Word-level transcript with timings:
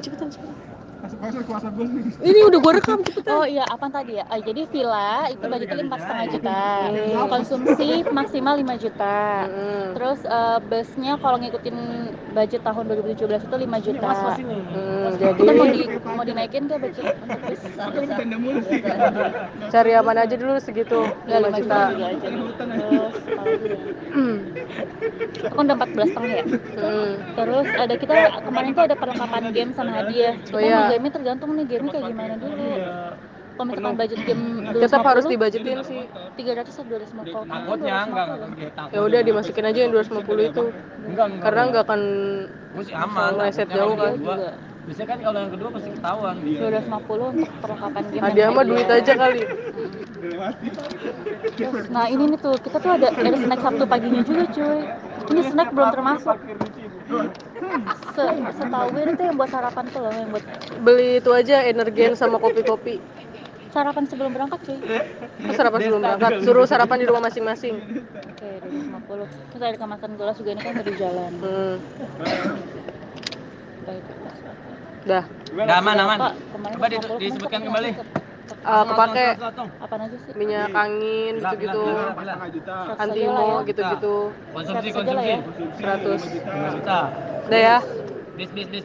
cepetan 0.00 0.28
cepetan 0.32 0.70
gue. 1.00 1.86
ini 2.20 2.40
udah 2.44 2.58
gua 2.60 2.72
rekam 2.76 3.00
cepetan 3.00 3.32
Oh 3.32 3.46
iya, 3.48 3.64
apa 3.64 3.88
tadi 3.88 4.20
ya? 4.20 4.24
Ah, 4.28 4.36
jadi 4.36 4.68
villa 4.68 5.32
itu 5.32 5.40
budgetnya 5.40 5.84
empat 5.88 6.00
setengah 6.04 6.26
juta, 6.28 6.62
konsumsi 7.30 7.88
maksimal 8.12 8.54
5 8.60 8.84
juta. 8.84 9.48
Hmm. 9.48 9.96
Terus 9.96 10.20
eh, 10.28 10.58
busnya 10.68 11.12
kalau 11.18 11.36
ngikutin 11.40 11.76
budget 12.36 12.60
tahun 12.62 12.84
2017 13.00 13.48
itu 13.48 13.56
5 13.56 13.86
juta. 13.86 14.08
Hmm, 14.36 15.10
Kita 15.16 15.52
mau, 15.56 15.66
jadi 15.66 15.72
di, 15.72 15.82
mau 16.04 16.24
dinaikin 16.24 16.68
ke 16.68 16.76
budget 16.76 17.04
untuk 17.16 17.40
bus? 17.48 17.60
Tenda 18.20 18.36
mulu 18.36 18.60
sih. 18.68 18.80
cari 19.70 19.90
aman 19.96 20.16
aja 20.20 20.34
dulu 20.36 20.54
segitu 20.60 21.00
Ya 21.24 21.40
5 21.40 21.48
5 21.48 21.58
juta 21.64 21.76
juta 21.90 22.04
aja. 22.04 22.28
Terus 22.30 23.14
kan 25.48 25.62
udah 25.64 25.76
14 25.76 26.10
setengah 26.12 26.32
ya. 26.32 26.44
Hmm. 26.44 27.12
Terus 27.36 27.66
ada 27.72 27.94
kita 27.96 28.14
kemarin 28.44 28.70
tuh 28.76 28.84
ada 28.84 28.96
perlengkapan 28.98 29.42
game 29.56 29.70
sama 29.72 29.90
hadiah. 29.96 30.34
Kita 30.44 30.56
Oh, 30.56 30.60
iya. 30.60 30.76
mau 30.76 30.90
game 30.92 31.06
tergantung 31.08 31.50
nih 31.56 31.66
game 31.66 31.86
kayak 31.88 32.04
gimana 32.12 32.34
dulu. 32.36 32.68
Kalau 33.60 33.76
misalkan 33.76 33.92
budget 34.00 34.20
game 34.24 34.44
tetap 34.72 35.04
harus 35.04 35.24
250, 35.28 35.32
dibajetin 35.36 35.78
sih. 35.84 36.00
300 36.08 36.64
atau 36.64 36.84
250 36.88 37.28
kalau 37.28 37.44
takutnya 37.44 37.96
enggak 38.08 38.26
kan 38.32 38.50
ya 38.88 39.00
udah 39.04 39.20
dimasukin 39.20 39.64
aja 39.68 39.78
yang 39.84 39.92
250 39.92 40.48
itu. 40.48 40.62
Enggak 41.04 41.26
karena 41.44 41.60
nggak 41.68 41.84
akan 41.84 42.02
aman 42.96 43.32
takutnya 43.36 43.68
jauh 43.68 43.94
kan. 44.00 44.16
biasanya 44.80 45.08
kan 45.12 45.18
kalau 45.20 45.38
yang 45.44 45.52
kedua 45.52 45.68
pasti 45.76 45.88
ketahuan. 45.92 46.34
250 46.40 47.32
untuk 47.36 47.50
perlengkapan 47.60 48.02
game 48.08 48.22
hadiah 48.24 48.44
yang 48.48 48.54
mah 48.56 48.64
duit 48.64 48.88
aja 48.88 49.12
kali. 49.12 49.40
Terus, 51.60 51.84
nah 51.92 52.06
ini 52.08 52.24
nih 52.32 52.38
tuh 52.40 52.56
kita 52.64 52.76
tuh 52.80 52.92
ada 52.96 53.08
ada 53.12 53.36
snack 53.36 53.60
Sabtu 53.60 53.84
paginya 53.84 54.22
juga 54.24 54.44
cuy 54.56 54.80
ini 55.30 55.40
snack 55.46 55.68
belum 55.70 55.88
termasuk. 55.90 56.36
Se 58.14 58.24
setahu 58.54 58.86
gue 58.90 59.02
itu 59.08 59.22
yang 59.22 59.36
buat 59.36 59.50
sarapan 59.50 59.84
tuh 59.88 60.00
loh 60.02 60.12
yang 60.12 60.30
buat 60.30 60.44
beli 60.80 61.18
itu 61.18 61.30
aja 61.30 61.56
energen 61.64 62.12
sama 62.14 62.36
kopi-kopi. 62.38 62.98
sarapan 63.70 64.02
sebelum 64.02 64.34
berangkat 64.34 64.66
cuy. 64.66 64.78
Terus 64.82 65.54
sarapan 65.54 65.78
sebelum 65.78 66.02
berangkat 66.02 66.32
suruh 66.42 66.66
sarapan 66.66 66.96
di 66.98 67.06
rumah 67.06 67.22
masing-masing. 67.22 67.74
Oke 67.78 68.50
250 68.66 69.30
terus 69.54 69.62
ada 69.62 69.78
kemasan 69.78 70.10
gelas 70.18 70.34
juga 70.34 70.50
ini 70.50 70.60
kan 70.60 70.70
udah 70.74 70.86
di 70.86 70.94
jalan. 70.98 71.30
Hmm. 71.38 71.76
Baik. 73.86 74.02
dah. 75.06 75.24
Udah 75.54 75.76
aman 75.78 75.96
aman. 75.96 76.18
Coba 76.50 76.86
di- 76.90 76.98
250, 76.98 77.06
kemarin 77.06 77.22
disebutkan 77.22 77.60
kembali 77.62 77.90
Eh, 78.50 78.84
kepake 78.84 79.26
Apaan 79.78 80.00
aja 80.04 80.16
sih? 80.16 80.32
minyak 80.34 80.68
angin 80.74 81.32
gitu-gitu 81.38 81.82
Setengah 81.86 82.50
juta. 82.50 82.76
Seratus 82.82 82.90
aja 82.90 82.90
lah 82.90 82.96
antimo 83.00 83.40
ya. 83.40 83.68
gitu-gitu 83.68 84.16
konsumsi 84.50 84.88
Seratus 84.90 86.20
konsumsi. 86.20 86.38
100 86.40 86.50
5 86.50 86.76
juta 86.76 86.98
udah 87.46 87.60
ya 87.60 87.78
bis 88.36 88.50
bis 88.50 88.68
bis 88.68 88.84